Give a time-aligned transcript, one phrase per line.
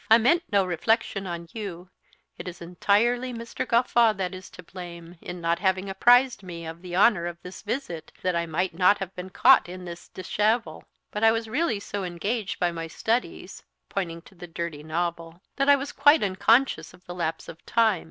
[0.09, 1.91] I meant no reflection on you;
[2.35, 3.67] it is entirely Mr.
[3.67, 7.61] Gawffaw that is to blame, in not having apprised me of the honour of this
[7.61, 11.79] visit, that I might not have been caught in this déshabille; but I was really
[11.79, 16.95] so engaged by my studies" pointing to the dirty novel "that I was quite unconscious
[16.95, 17.99] of the lapse of time."